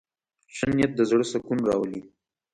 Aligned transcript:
ښه 0.55 0.67
نیت 0.75 0.91
د 0.95 1.01
زړه 1.09 1.25
سکون 1.31 1.59
راولي. 1.69 2.01